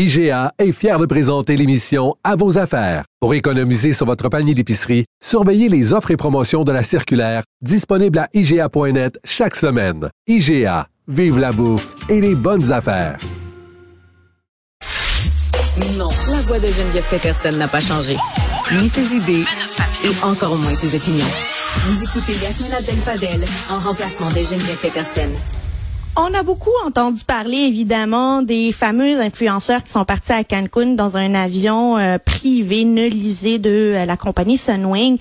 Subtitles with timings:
[0.00, 3.02] IGA est fier de présenter l'émission À vos affaires.
[3.18, 8.20] Pour économiser sur votre panier d'épicerie, surveillez les offres et promotions de la circulaire disponible
[8.20, 10.08] à IGA.net chaque semaine.
[10.28, 13.18] IGA, vive la bouffe et les bonnes affaires.
[15.96, 18.16] Non, la voix de Geneviève Peterson n'a pas changé.
[18.80, 19.46] Ni ses idées,
[20.04, 21.26] et encore moins ses opinions.
[21.86, 25.57] Vous écoutez Yasmina Abdel-Fadel en remplacement de Geneviève Peterson.
[26.20, 31.16] On a beaucoup entendu parler évidemment des fameux influenceurs qui sont partis à Cancun dans
[31.16, 35.16] un avion euh, privé nolisé de euh, la compagnie Sunwing.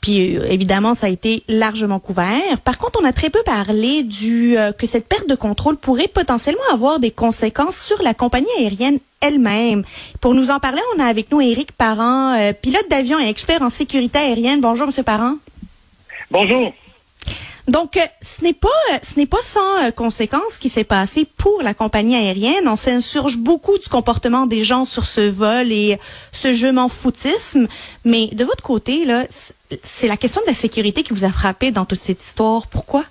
[0.00, 2.58] Puis euh, évidemment, ça a été largement couvert.
[2.64, 6.62] Par contre, on a très peu parlé du que cette perte de contrôle pourrait potentiellement
[6.72, 9.84] avoir des conséquences sur la compagnie aérienne elle-même.
[10.22, 13.68] Pour nous en parler, on a avec nous Éric Parent, pilote d'avion et expert en
[13.68, 14.62] sécurité aérienne.
[14.62, 15.34] Bonjour, Monsieur Parent.
[16.30, 16.72] Bonjour.
[17.68, 20.84] Donc, euh, ce n'est pas, euh, ce n'est pas sans euh, conséquence ce qui s'est
[20.84, 22.66] passé pour la compagnie aérienne.
[22.66, 25.96] On s'insurge beaucoup du comportement des gens sur ce vol et
[26.32, 27.68] ce je m'en foutisme.
[28.04, 29.24] Mais de votre côté, là,
[29.82, 32.66] c'est la question de la sécurité qui vous a frappé dans toute cette histoire.
[32.66, 33.04] Pourquoi?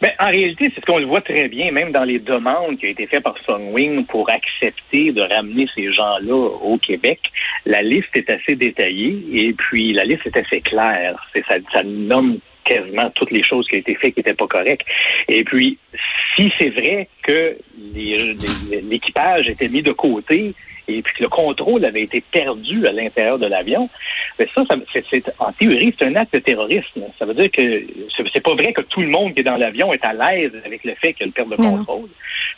[0.00, 2.86] Ben, en réalité, c'est ce qu'on le voit très bien, même dans les demandes qui
[2.86, 7.20] ont été faites par Sunwing pour accepter de ramener ces gens-là au Québec.
[7.66, 11.26] La liste est assez détaillée et puis la liste est assez claire.
[11.34, 14.46] C'est, ça, ça nomme quasiment toutes les choses qui ont été faites qui n'étaient pas
[14.46, 14.86] correctes.
[15.28, 15.78] Et puis,
[16.36, 17.56] si c'est vrai que
[18.82, 20.54] l'équipage était mis de côté
[20.88, 23.88] et puis que le contrôle avait été perdu à l'intérieur de l'avion,
[24.38, 24.76] ben ça, ça
[25.10, 27.02] c'est, en théorie, c'est un acte de terrorisme.
[27.18, 27.84] Ça veut dire que
[28.32, 30.84] c'est pas vrai que tout le monde qui est dans l'avion est à l'aise avec
[30.84, 32.08] le fait qu'il y a le perte de contrôle.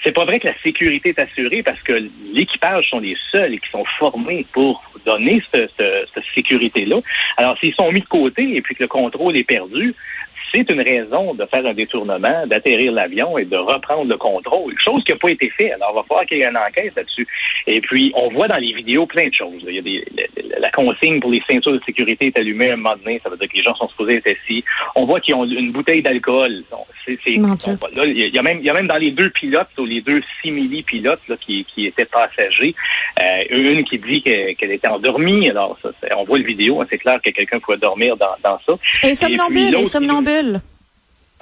[0.02, 3.70] C'est pas vrai que la sécurité est assurée parce que l'équipage sont les seuls qui
[3.70, 5.82] sont formés pour donner cette,
[6.14, 7.00] cette sécurité-là.
[7.36, 9.94] Alors, s'ils sont mis de côté et puis que le contrôle est perdu,
[10.52, 15.02] c'est une raison de faire un détournement, d'atterrir l'avion et de reprendre le contrôle, chose
[15.04, 15.72] qui n'a pas été faite.
[15.74, 17.26] Alors, il va falloir qu'il y ait une enquête là-dessus.
[17.66, 19.62] Et puis, on voit dans les vidéos plein de choses.
[19.66, 20.04] Il y a des,
[20.58, 23.48] la, consigne pour les ceintures de sécurité est allumée un moment donné, ça veut dire
[23.48, 24.64] que les gens sont supposés être assis.
[24.94, 26.62] On voit qu'ils ont une bouteille d'alcool.
[27.04, 30.00] C'est, il y a même, il y a même dans les deux pilotes, ou les
[30.00, 32.74] deux simili-pilotes là, qui, qui étaient passagers,
[33.20, 35.50] euh, une qui dit qu'elle était endormie.
[35.50, 38.58] Alors, ça, on voit le vidéo, hein, c'est clair que quelqu'un pouvait dormir dans, dans
[38.66, 39.08] ça.
[39.08, 40.41] Et somnambule, et somnambule.
[40.42, 40.60] gueule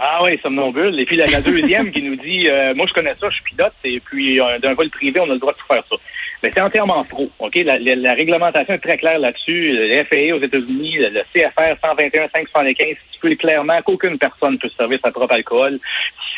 [0.02, 0.98] Ah oui, somnambule.
[0.98, 3.74] Et puis la, deuxième qui nous dit, euh, moi je connais ça, je suis pilote,
[3.84, 5.96] et puis euh, d'un vol privé, on a le droit de faire ça.
[6.42, 7.30] Mais c'est entièrement faux.
[7.38, 9.72] Ok, la, réglementation est très claire là-dessus.
[9.72, 15.10] Le FAA aux États-Unis, le, CFR 121 575 stipule clairement qu'aucune personne peut servir sa
[15.10, 15.78] propre alcool.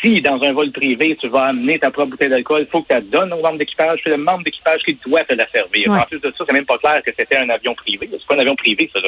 [0.01, 2.89] Si dans un vol privé, tu vas amener ta propre bouteille d'alcool, il faut que
[2.89, 4.01] tu la donnes au membre d'équipage.
[4.03, 5.89] C'est le membre d'équipage qui doit te la servir.
[5.91, 8.09] En plus de ça, c'est même pas clair que c'était un avion privé.
[8.11, 8.99] C'est pas un avion privé, ça.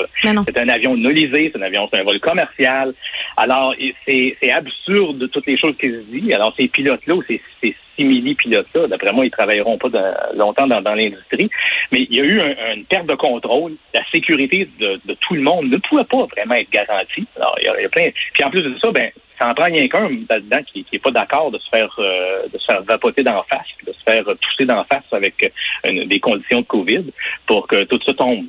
[0.46, 2.94] C'est un avion nolisé, c'est un avion, c'est un vol commercial.
[3.36, 6.34] Alors, c'est absurde toutes les choses qui se disent.
[6.34, 9.90] Alors, ces pilotes-là, ces, ces simili-pilotes-là, d'après moi, ils travailleront pas
[10.36, 11.50] longtemps dans, l'industrie.
[11.92, 12.42] Mais il y a eu
[12.76, 13.74] une perte de contrôle.
[13.94, 17.26] La sécurité de, tout le monde ne pouvait pas vraiment être garantie.
[17.38, 18.10] Alors, il y a, plein.
[18.34, 21.12] Puis en plus de ça, ben, ça en prend rien qu'un là-dedans qui n'est pas
[21.12, 24.66] d'accord de se faire euh, de se faire vapoter d'en face, de se faire tousser
[24.66, 25.52] d'en face avec
[25.86, 27.06] euh, des conditions de COVID
[27.46, 28.46] pour que tout ça tombe.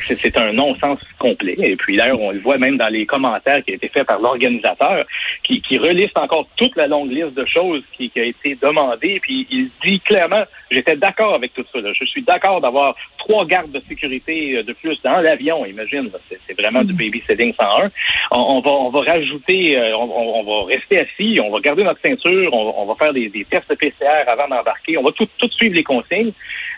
[0.00, 1.56] C'est un non-sens complet.
[1.58, 4.20] Et puis d'ailleurs, on le voit même dans les commentaires qui ont été faits par
[4.20, 5.04] l'organisateur,
[5.42, 9.20] qui, qui reliste encore toute la longue liste de choses qui, qui a été demandée.
[9.20, 11.78] Puis il dit clairement, j'étais d'accord avec tout ça.
[11.92, 15.64] Je suis d'accord d'avoir trois gardes de sécurité euh, de plus dans l'avion.
[15.64, 16.10] Imagine,
[16.46, 16.96] c'est vraiment du mm.
[16.96, 17.90] babysitting 101.
[18.30, 21.84] On, on, va, on va rajouter, euh, on, on, va rester assis, on va garder
[21.84, 24.98] notre ceinture, on, va faire des, des tests PCR avant d'embarquer.
[24.98, 26.32] On va tout, tout suivre les consignes.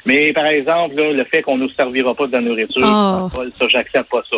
[0.04, 3.42] Mais par exemple, le fait qu'on ne nous servira pas de nourriture, oh.
[3.58, 4.36] ça, j'accepte pas ça.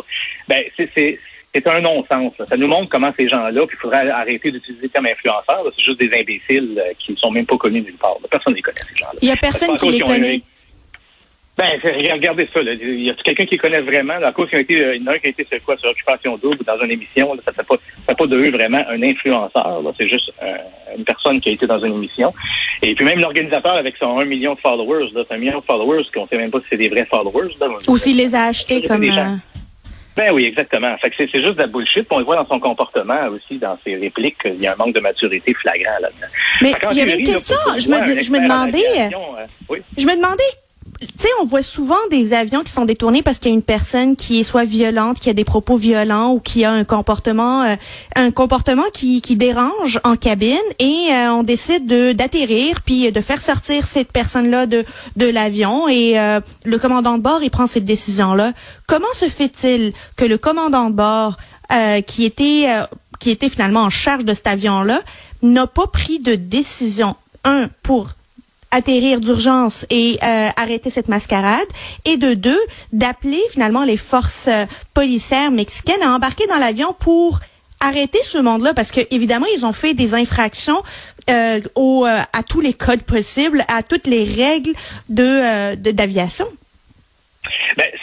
[0.48, 1.18] Ben, c'est
[1.54, 2.34] c'est un non-sens.
[2.48, 5.64] Ça nous montre comment ces gens-là, puis il faudrait arrêter d'utiliser comme influenceurs.
[5.74, 8.16] C'est juste des imbéciles euh, qui ne sont même pas connus nulle part.
[8.30, 9.18] Personne ne les connaît, ces gens-là.
[9.22, 10.42] Il n'y a personne qui les connaît.
[11.58, 12.62] Ben, regardez ça.
[12.62, 12.72] Là.
[12.72, 14.16] Il y a quelqu'un qui connaît vraiment.
[14.18, 15.76] La cause qui a été, il y en a un qui a été sur quoi,
[15.76, 17.34] sur Occupation Double dans une émission.
[17.44, 17.74] ça fait pas,
[18.06, 19.82] fait pas de eux vraiment un influenceur.
[19.98, 20.56] C'est juste euh,
[20.96, 22.32] une personne qui a été dans une émission.
[22.80, 26.04] Et puis même l'organisateur avec son 1 million de followers, c'est un million de followers
[26.14, 27.48] qu'on ne sait même pas si c'est des vrais followers.
[27.88, 29.00] Ou s'il les a achetés comme.
[30.16, 30.96] Ben oui, exactement.
[30.98, 32.06] Fait que c'est, c'est juste de la bullshit.
[32.10, 34.94] On le voit dans son comportement aussi, dans ses répliques, il y a un manque
[34.94, 36.26] de maturité flagrant là-dedans.
[36.60, 39.78] Mais il y avait une question, je me- moi, un je me demandais, euh, oui.
[39.96, 40.42] Je me demandais,
[41.00, 43.62] tu sais, on voit souvent des avions qui sont détournés parce qu'il y a une
[43.62, 47.62] personne qui est soit violente, qui a des propos violents ou qui a un comportement,
[47.62, 47.76] euh,
[48.16, 53.40] un comportement qui, dérange en cabine et euh, on décide de d'atterrir puis de faire
[53.40, 54.84] sortir cette personne-là de
[55.14, 58.52] de l'avion et euh, le commandant de bord il prend cette décision-là.
[58.88, 61.36] Comment se fait-il que le commandant de bord
[62.06, 62.66] qui était
[63.20, 65.00] qui était finalement en charge de cet avion-là
[65.42, 67.14] n'a pas pris de décision
[67.44, 68.08] un pour
[68.70, 71.66] atterrir d'urgence et euh, arrêter cette mascarade
[72.04, 72.60] et de deux
[72.92, 77.40] d'appeler finalement les forces euh, policières mexicaines à embarquer dans l'avion pour
[77.80, 80.82] arrêter ce monde-là parce que évidemment ils ont fait des infractions
[81.30, 84.72] euh, au, euh, à tous les codes possibles à toutes les règles
[85.08, 86.46] de euh, d'aviation.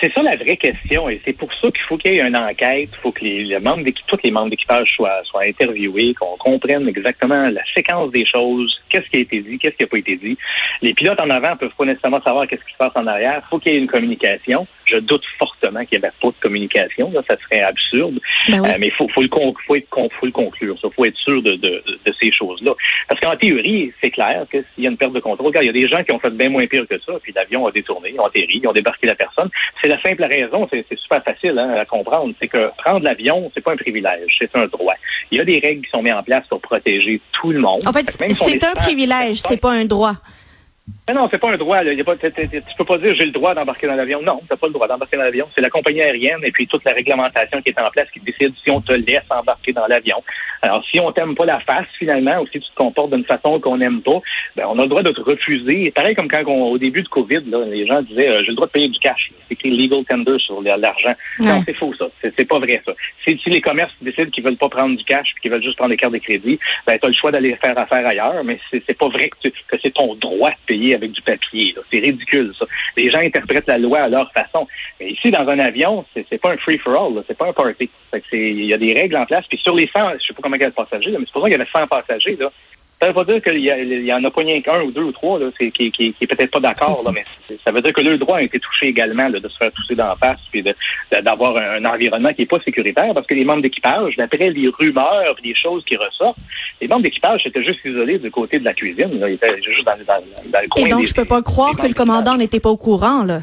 [0.06, 2.36] C'est ça la vraie question et c'est pour ça qu'il faut qu'il y ait une
[2.36, 6.38] enquête, il faut que les, les membres tous les membres d'équipage soient, soient interviewés, qu'on
[6.38, 9.98] comprenne exactement la séquence des choses, qu'est-ce qui a été dit, qu'est-ce qui n'a pas
[9.98, 10.38] été dit.
[10.84, 13.42] Les pilotes en avant peuvent pas nécessairement savoir qu'est-ce qui se passe en arrière.
[13.44, 14.68] Il faut qu'il y ait une communication.
[14.86, 17.12] Je doute fortement qu'il n'y avait pas de communication.
[17.14, 18.20] Là, ça serait absurde.
[18.48, 18.70] Ben oui.
[18.70, 20.76] Euh, mais il faut, faut, le, con- faut, être, con- faut le conclure.
[20.84, 22.72] Il faut être sûr de, de, de ces choses-là.
[23.08, 25.70] Parce qu'en théorie, c'est clair que s'il y a une perte de contrôle, il y
[25.70, 28.12] a des gens qui ont fait bien moins pire que ça, puis l'avion a détourné,
[28.14, 29.50] ils ont atterri, ils ont débarqué la personne.
[29.82, 33.62] C'est la simple raison, c'est super facile hein, à comprendre, c'est que prendre l'avion, c'est
[33.62, 34.94] pas un privilège, c'est un droit.
[35.32, 37.82] Il y a des règles qui sont mises en place pour protéger tout le monde.
[37.88, 40.16] En fait, c'est un privilège, c'est pas un droit.
[41.08, 41.84] Mais non, c'est pas un droit.
[41.84, 41.92] Là.
[41.94, 43.88] Il y a pas, t'es- t'es- t'es- tu peux pas dire j'ai le droit d'embarquer
[43.88, 44.22] dans l'avion.
[44.24, 45.48] Non, t'as pas le droit d'embarquer dans l'avion.
[45.54, 48.54] C'est la compagnie aérienne et puis toute la réglementation qui est en place qui décide
[48.64, 50.24] si on te laisse embarquer dans l'avion.
[50.62, 53.60] Alors, si on t'aime pas la face finalement, ou si tu te comportes d'une façon
[53.60, 54.20] qu'on n'aime pas,
[54.56, 55.92] ben, on a le droit de te refuser.
[55.92, 58.56] Pareil comme quand on- au début de Covid, là, les gens disaient euh, j'ai le
[58.56, 59.30] droit de payer du cash.
[59.48, 61.14] C'est écrit legal tender sur l'argent.
[61.40, 61.46] Ouais.
[61.46, 62.08] Non, c'est faux ça.
[62.22, 62.94] C'est pas vrai ça.
[63.24, 65.92] Si, si les commerces décident qu'ils veulent pas prendre du cash, qu'ils veulent juste prendre
[65.92, 66.58] des cartes de crédit,
[66.88, 69.78] ben tu as le choix d'aller faire affaire ailleurs, mais c'est pas vrai que, que
[69.80, 71.76] c'est ton droit de payer avec du papier.
[71.92, 72.66] C'est ridicule ça.
[72.98, 74.68] Les gens interprètent la loi à leur façon.
[75.00, 77.22] Mais ici dans un avion, c'est pas un free for all, là.
[77.28, 77.90] c'est pas un party.
[78.32, 79.46] Il y a des règles en place.
[79.48, 81.26] Puis sur les 100, je sais pas combien il y a de passagers, là, mais
[81.26, 82.38] supposons qu'il y avait 100 passagers.
[83.02, 85.38] Ça veut pas dire qu'il y, en a pas rien qu'un ou deux ou trois
[85.38, 87.26] là, qui, qui, qui est peut-être pas d'accord, mais
[87.64, 89.96] ça veut dire que le droit a été touché également là, de se faire toucher
[89.96, 90.64] d'en face puis
[91.22, 94.70] d'avoir un, un environnement qui est pas sécuritaire parce que les membres d'équipage, d'après les
[94.70, 96.38] rumeurs, les choses qui ressortent,
[96.82, 99.20] les membres d'équipage étaient juste isolés du côté de la cuisine.
[99.20, 99.30] Là.
[99.30, 101.76] Ils étaient juste dans, dans- dans le coin Et donc des- je peux pas croire
[101.78, 103.42] que le commandant n'était pas au courant là.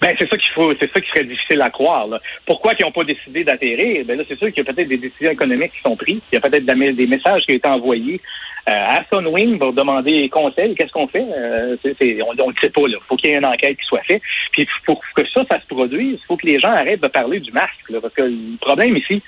[0.00, 2.06] Ben, c'est ça qu'il faut, c'est ça qui serait difficile à croire.
[2.06, 2.20] Là.
[2.46, 4.04] Pourquoi ils n'ont pas décidé d'atterrir?
[4.04, 6.20] Ben là, c'est sûr qu'il y a peut-être des décisions économiques qui sont prises.
[6.32, 8.20] Il y a peut-être des messages qui ont été envoyés
[8.68, 10.74] euh, à Sunwing pour demander conseil.
[10.74, 11.24] Qu'est-ce qu'on fait?
[11.36, 11.76] Euh,
[12.26, 12.82] on ne sait pas.
[12.86, 14.22] Il faut qu'il y ait une enquête qui soit faite.
[14.52, 17.40] Puis pour que ça, ça se produise, il faut que les gens arrêtent de parler
[17.40, 17.88] du masque.
[17.90, 19.22] Là, parce que le problème ici,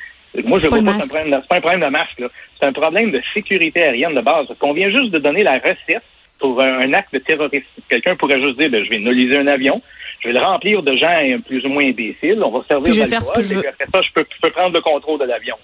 [0.45, 1.09] moi, je vois le pas que c'est un masque.
[1.15, 2.19] problème, de- c'est pas un problème de masque.
[2.21, 2.29] là.
[2.59, 4.47] C'est un problème de sécurité aérienne de base.
[4.47, 6.03] Parce qu'on vient juste de donner la recette
[6.39, 7.65] pour un, un acte de terrorisme.
[7.89, 9.81] Quelqu'un pourrait juste dire, ben, je vais nulliser un avion,
[10.27, 13.03] je vais le remplir de gens plus ou moins imbéciles, on va servir Puis je
[13.03, 15.19] vais faire ce d'alcool, que je après ça, je peux, je peux prendre le contrôle
[15.21, 15.55] de l'avion.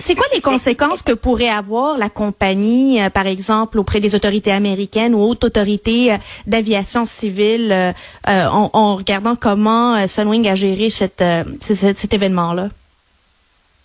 [0.00, 4.52] C'est quoi les conséquences que pourrait avoir la compagnie, euh, par exemple, auprès des autorités
[4.52, 6.16] américaines ou autres autorités euh,
[6.46, 7.92] d'aviation civile, euh,
[8.28, 12.68] euh, en, en regardant comment Sunwing a géré cette, euh, c- c- cet événement-là?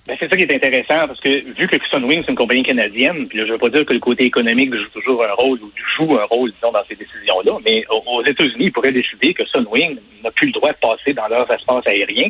[0.08, 3.28] Ben, c'est ça qui est intéressant, parce que vu que Sunwing, c'est une compagnie canadienne,
[3.28, 5.72] puis là, je veux pas dire que le côté économique joue toujours un rôle ou
[5.98, 9.98] joue un rôle, disons, dans ces décisions-là, mais aux, États-Unis, ils pourraient décider que Sunwing
[10.24, 12.30] n'a plus le droit de passer dans leurs espaces aériens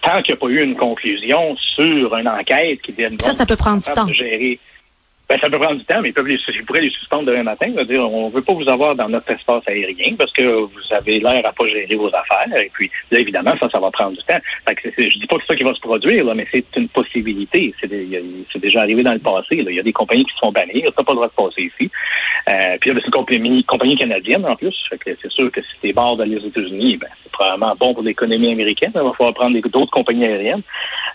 [0.00, 3.44] tant qu'il n'y a pas eu une conclusion sur une enquête qui démontre Ça, ça
[3.44, 4.08] peut prendre du temps.
[4.08, 4.58] gérer.
[5.30, 7.68] Ben, ça peut prendre du temps, mais ils, peuvent les, pourraient les suspendre demain matin.
[7.84, 11.46] dire on veut pas vous avoir dans notre espace aérien parce que vous avez l'air
[11.46, 12.52] à pas gérer vos affaires.
[12.58, 14.40] Et puis, là, évidemment, ça, ça va prendre du temps.
[14.66, 16.64] Fait que je dis pas que c'est ça qui va se produire, là, mais c'est
[16.74, 17.72] une possibilité.
[17.80, 19.62] C'est déjà arrivé dans le passé.
[19.64, 20.90] Il y a des compagnies qui se font bannir.
[20.96, 21.88] Ça pas le droit de passer ici.
[22.48, 24.74] Euh, puis là, ben, c'est une compagnie, compagnie canadienne en plus.
[25.04, 28.50] C'est sûr que si t'es barres d'aller aux États-Unis, ben, c'est probablement bon pour l'économie
[28.50, 28.90] américaine.
[28.96, 30.62] Il va falloir prendre d'autres compagnies aériennes.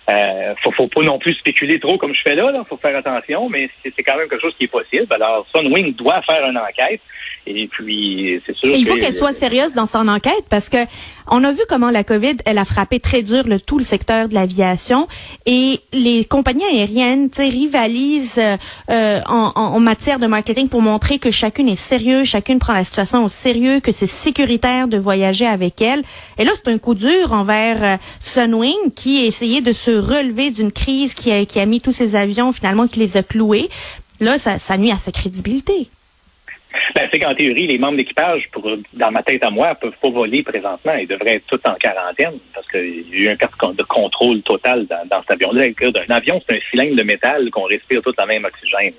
[0.09, 2.51] Euh, faut, faut pas non plus spéculer trop comme je fais là.
[2.53, 5.07] Il faut faire attention, mais c'est quand même quelque chose qui est possible.
[5.11, 7.01] Alors, Sunwing doit faire une enquête.
[7.47, 10.67] Et puis, c'est sûr Et il faut que- qu'elle soit sérieuse dans son enquête parce
[10.69, 10.77] que
[11.29, 14.27] on a vu comment la COVID, elle a frappé très dur le tout le secteur
[14.29, 15.07] de l'aviation
[15.45, 18.57] et les compagnies aériennes, rivalisent euh,
[18.89, 22.73] euh, en, en- en matière de marketing pour montrer que chacune est sérieuse, chacune prend
[22.73, 26.01] la situation au sérieux, que c'est sécuritaire de voyager avec elle.
[26.37, 30.49] Et là, c'est un coup dur envers euh, Sunwing qui a essayé de se relever
[30.51, 33.69] d'une crise qui a, qui a mis tous ses avions finalement, qui les a cloués.
[34.19, 35.89] Là, ça, ça nuit à sa crédibilité.
[36.93, 40.09] Ben, c'est qu'en théorie, les membres d'équipage, pour dans ma tête à moi, peuvent pas
[40.09, 40.93] voler présentement.
[40.93, 44.41] Ils devraient être tous en quarantaine parce qu'il y a eu un cas de contrôle
[44.41, 45.65] total dans, cet avion-là.
[46.07, 48.93] Un avion, c'est un cylindre de métal qu'on respire tout la même oxygène.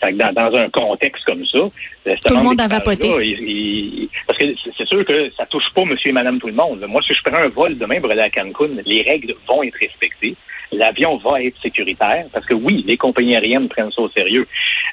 [0.00, 4.08] Fait que dans, dans, un contexte comme ça, tout le monde a vapoté.
[4.26, 4.44] parce que
[4.76, 6.84] c'est sûr que ça touche pas monsieur et madame tout le monde.
[6.88, 9.76] Moi, si je prends un vol demain pour aller à Cancun, les règles vont être
[9.78, 10.36] respectées
[10.72, 14.46] l'avion va être sécuritaire, parce que oui, les compagnies aériennes prennent ça au sérieux.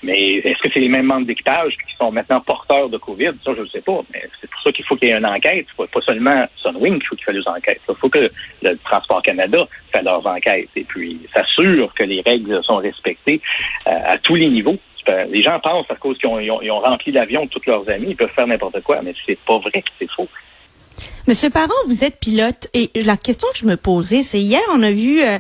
[0.04, 3.32] Mais est-ce que c'est les mêmes membres d'équipage qui sont maintenant porteurs de COVID?
[3.44, 4.02] Ça, je ne sais pas.
[4.14, 5.68] Mais c'est pour ça qu'il faut qu'il y ait une enquête.
[5.76, 7.82] Pas seulement Sunwing qu'il faut qu'il fasse des enquêtes.
[7.88, 12.64] Il faut que le Transport Canada fasse leurs enquêtes et puis s'assure que les règles
[12.64, 13.42] sont respectées
[13.88, 14.78] euh, à tous les niveaux
[15.30, 18.30] les gens pensent à cause qu'ils ont, rempli l'avion de tous leurs amis, ils peuvent
[18.30, 20.28] faire n'importe quoi, mais c'est pas vrai, c'est faux.
[21.28, 24.82] Monsieur Parent, vous êtes pilote et la question que je me posais, c'est hier on
[24.82, 25.38] a vu euh,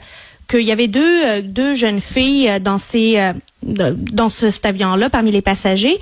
[0.47, 4.65] qu'il y avait deux, euh, deux jeunes filles euh, dans, ces, euh, dans ce, cet
[4.65, 5.97] avion-là, parmi les passagers,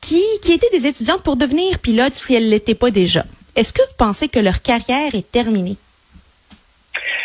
[0.00, 3.24] qui, qui étaient des étudiantes pour devenir pilotes si elles ne l'étaient pas déjà.
[3.56, 5.76] Est-ce que vous pensez que leur carrière est terminée?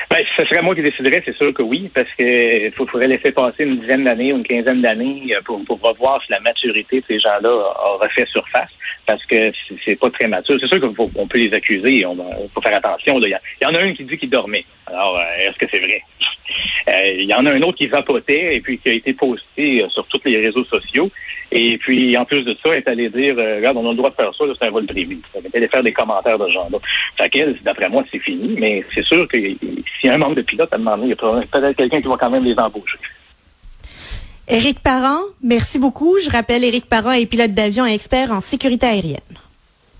[0.09, 3.63] Ben, ce serait moi qui déciderais, c'est sûr que oui, parce que faudrait laisser passer
[3.63, 7.19] une dizaine d'années ou une quinzaine d'années pour, pour revoir si la maturité de ces
[7.19, 8.69] gens-là a refait surface,
[9.05, 9.51] parce que
[9.83, 10.57] c'est pas très mature.
[10.59, 12.15] C'est sûr qu'on peut les accuser, on
[12.53, 13.19] faut faire attention.
[13.19, 14.65] Il y, en a un qui dit qu'il dormait.
[14.87, 16.01] Alors, est-ce que c'est vrai?
[16.87, 19.81] Euh, il y en a un autre qui vapotait et puis qui a été posté
[19.81, 21.09] euh, sur tous les réseaux sociaux.
[21.51, 24.09] Et puis, en plus de ça, est allé dire, euh, regarde, on a le droit
[24.09, 25.17] de faire ça, c'est un vol privé.
[25.35, 26.79] Elle allé faire des commentaires de ce genre-là.
[27.17, 28.55] Fait d'après moi, c'est fini.
[28.57, 29.27] Mais c'est sûr
[29.93, 32.17] que si un membre de pilote a demandé, il y a peut-être quelqu'un qui va
[32.17, 32.97] quand même les embaucher.
[34.47, 36.17] Éric Parent, merci beaucoup.
[36.19, 39.19] Je rappelle, Éric Parent est pilote d'avion et expert en sécurité aérienne.